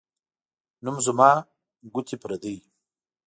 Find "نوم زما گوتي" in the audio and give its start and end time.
0.83-2.15